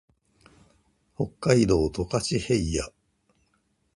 [1.15, 2.91] 北海道十勝平野